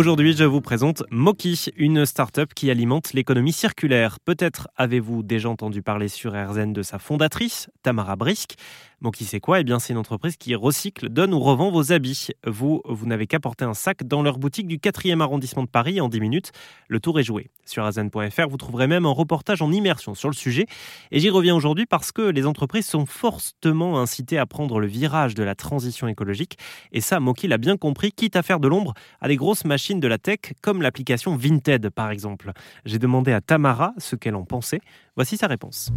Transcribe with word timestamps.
Aujourd'hui, 0.00 0.34
je 0.34 0.44
vous 0.44 0.62
présente 0.62 1.02
Moki, 1.10 1.66
une 1.76 2.06
start-up 2.06 2.54
qui 2.54 2.70
alimente 2.70 3.12
l'économie 3.12 3.52
circulaire. 3.52 4.18
Peut-être 4.18 4.66
avez-vous 4.76 5.22
déjà 5.22 5.50
entendu 5.50 5.82
parler 5.82 6.08
sur 6.08 6.32
RZN 6.32 6.72
de 6.72 6.82
sa 6.82 6.98
fondatrice, 6.98 7.68
Tamara 7.82 8.16
Brisk. 8.16 8.54
Moki, 9.02 9.24
c'est 9.24 9.40
quoi? 9.40 9.60
Eh 9.60 9.64
bien, 9.64 9.78
c'est 9.78 9.94
une 9.94 9.98
entreprise 9.98 10.36
qui 10.36 10.54
recycle, 10.54 11.08
donne 11.08 11.32
ou 11.32 11.40
revend 11.40 11.70
vos 11.70 11.90
habits. 11.90 12.28
Vous, 12.46 12.82
vous 12.84 13.06
n'avez 13.06 13.26
qu'à 13.26 13.40
porter 13.40 13.64
un 13.64 13.72
sac 13.72 14.04
dans 14.04 14.22
leur 14.22 14.36
boutique 14.36 14.66
du 14.66 14.76
4e 14.76 15.20
arrondissement 15.22 15.62
de 15.62 15.68
Paris 15.68 16.02
en 16.02 16.10
10 16.10 16.20
minutes. 16.20 16.52
Le 16.88 17.00
tour 17.00 17.18
est 17.18 17.22
joué. 17.22 17.50
Sur 17.64 17.88
RZN.fr, 17.88 18.48
vous 18.50 18.58
trouverez 18.58 18.86
même 18.88 19.06
un 19.06 19.10
reportage 19.10 19.62
en 19.62 19.72
immersion 19.72 20.14
sur 20.14 20.28
le 20.28 20.34
sujet. 20.34 20.66
Et 21.12 21.18
j'y 21.18 21.30
reviens 21.30 21.56
aujourd'hui 21.56 21.86
parce 21.86 22.12
que 22.12 22.20
les 22.20 22.46
entreprises 22.46 22.86
sont 22.86 23.06
fortement 23.06 23.98
incitées 23.98 24.36
à 24.36 24.44
prendre 24.44 24.78
le 24.78 24.86
virage 24.86 25.34
de 25.34 25.42
la 25.44 25.54
transition 25.54 26.06
écologique. 26.06 26.58
Et 26.92 27.00
ça, 27.00 27.20
Moki 27.20 27.48
l'a 27.48 27.56
bien 27.56 27.78
compris, 27.78 28.12
quitte 28.12 28.36
à 28.36 28.42
faire 28.42 28.60
de 28.60 28.68
l'ombre 28.68 28.92
à 29.22 29.28
des 29.28 29.36
grosses 29.36 29.64
machines 29.64 30.00
de 30.00 30.08
la 30.08 30.18
tech, 30.18 30.40
comme 30.60 30.82
l'application 30.82 31.36
Vinted 31.36 31.88
par 31.88 32.10
exemple. 32.10 32.52
J'ai 32.84 32.98
demandé 32.98 33.32
à 33.32 33.40
Tamara 33.40 33.94
ce 33.96 34.14
qu'elle 34.14 34.34
en 34.34 34.44
pensait. 34.44 34.82
Voici 35.16 35.38
sa 35.38 35.46
réponse 35.46 35.90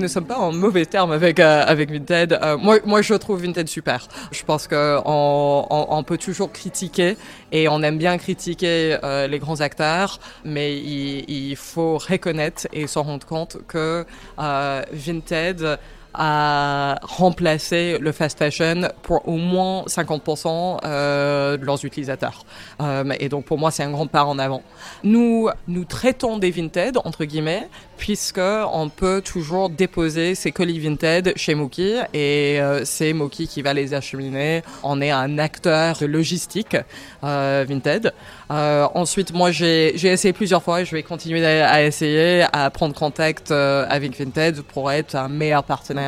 ne 0.00 0.08
sommes 0.08 0.26
pas 0.26 0.38
en 0.38 0.52
mauvais 0.52 0.86
termes 0.86 1.12
avec 1.12 1.38
euh, 1.38 1.64
avec 1.66 1.90
Vinted. 1.90 2.32
Euh, 2.32 2.56
moi, 2.56 2.78
moi, 2.84 3.02
je 3.02 3.14
trouve 3.14 3.42
Vinted 3.42 3.68
super. 3.68 4.08
Je 4.32 4.42
pense 4.44 4.66
qu'on 4.66 5.66
on, 5.70 6.02
peut 6.02 6.18
toujours 6.18 6.50
critiquer 6.50 7.16
et 7.52 7.68
on 7.68 7.82
aime 7.82 7.98
bien 7.98 8.18
critiquer 8.18 8.96
euh, 9.04 9.26
les 9.26 9.38
grands 9.38 9.60
acteurs, 9.60 10.18
mais 10.44 10.76
il, 10.76 11.56
faut 11.56 11.98
reconnaître 11.98 12.66
et 12.72 12.86
se 12.86 12.98
rendre 12.98 13.26
compte 13.26 13.58
que 13.68 14.04
Vinted 14.38 15.78
à 16.14 16.98
remplacer 17.02 17.98
le 18.00 18.12
fast 18.12 18.38
fashion 18.38 18.88
pour 19.02 19.26
au 19.28 19.36
moins 19.36 19.84
50% 19.86 20.78
euh, 20.84 21.56
de 21.56 21.64
leurs 21.64 21.84
utilisateurs. 21.84 22.44
Euh, 22.80 23.04
et 23.20 23.28
donc 23.28 23.44
pour 23.44 23.58
moi, 23.58 23.70
c'est 23.70 23.82
un 23.82 23.90
grand 23.90 24.06
pas 24.06 24.24
en 24.24 24.38
avant. 24.38 24.62
Nous, 25.04 25.48
nous 25.68 25.84
traitons 25.84 26.38
des 26.38 26.50
Vinted, 26.50 26.98
entre 27.04 27.24
guillemets, 27.24 27.68
puisque 27.96 28.40
on 28.40 28.88
peut 28.88 29.22
toujours 29.24 29.70
déposer 29.70 30.34
ces 30.34 30.52
colis 30.52 30.80
Vinted 30.80 31.32
chez 31.36 31.54
Mookie 31.54 31.96
et 32.14 32.60
euh, 32.60 32.84
c'est 32.84 33.12
Mookie 33.12 33.46
qui 33.46 33.62
va 33.62 33.72
les 33.74 33.94
acheminer. 33.94 34.62
On 34.82 35.00
est 35.00 35.10
un 35.10 35.38
acteur 35.38 35.98
de 35.98 36.06
logistique 36.06 36.76
Vinted. 37.22 38.12
Ensuite, 38.48 39.32
moi, 39.32 39.52
j'ai 39.52 39.94
essayé 39.94 40.32
plusieurs 40.32 40.62
fois 40.62 40.80
et 40.80 40.84
je 40.84 40.96
vais 40.96 41.02
continuer 41.04 41.46
à, 41.46 41.84
essayer 41.84 42.44
à 42.52 42.68
prendre 42.70 42.94
contact 42.94 43.52
avec 43.52 44.18
Vinted 44.18 44.62
pour 44.62 44.90
être 44.90 45.14
un 45.14 45.28
meilleur 45.28 45.62
partenaire 45.62 45.99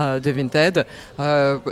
euh, 0.00 0.20
de 0.20 0.30
Vinted. 0.30 0.86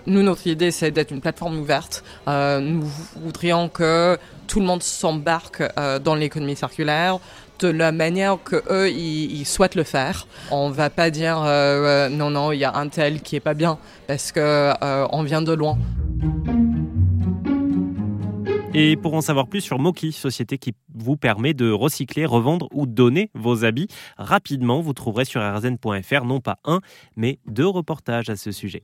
nous, 0.07 0.23
notre 0.23 0.47
idée, 0.47 0.71
c'est 0.71 0.91
d'être 0.91 1.11
une 1.11 1.21
plateforme 1.21 1.59
ouverte. 1.59 2.03
nous 2.27 2.85
voudrions 3.17 3.69
que 3.69 4.19
tout 4.47 4.61
le 4.61 4.67
monde 4.67 4.83
s'embarque 4.83 5.63
dans 6.05 6.15
l'économie 6.15 6.57
circulaire 6.57 7.19
de 7.59 7.69
la 7.69 7.91
manière 7.91 8.37
que 8.45 8.63
eux 8.71 8.91
ils, 8.91 9.47
souhaitent 9.47 9.75
le 9.75 9.83
faire. 9.83 10.27
On 10.51 10.71
va 10.71 10.91
pas 10.91 11.11
dire 11.11 11.39
non 12.11 12.31
non 12.31 12.53
il 12.53 12.59
y 12.59 12.65
a 12.65 12.75
un 12.77 12.89
tel 12.89 13.21
qui 13.23 13.37
est 13.37 13.41
pas 13.41 13.55
bien 13.55 13.79
parce 14.07 14.33
que 14.33 14.73
on 15.11 15.23
vient 15.23 15.43
de 15.43 15.53
loin. 15.53 15.79
Et 18.79 18.95
pour 18.99 19.15
en 19.15 19.23
savoir 19.23 19.47
plus 19.47 19.63
sur 19.63 19.79
Moki, 19.79 20.13
société 20.13 20.59
qui 20.59 20.75
vous 20.95 21.17
permet 21.17 21.55
de 21.55 21.71
recycler, 21.71 22.27
revendre 22.27 22.69
ou 22.75 22.85
donner 22.85 23.31
vos 23.33 23.65
habits 23.65 23.89
rapidement, 24.19 24.83
vous 24.83 24.93
trouverez 24.93 25.25
sur 25.25 25.41
rzn.fr 25.41 26.27
non 26.27 26.41
pas 26.41 26.59
un, 26.67 26.83
mais 27.17 27.39
deux 27.47 27.67
reportages 27.67 28.29
à 28.29 28.37
ce 28.37 28.53
sujet. 28.53 28.83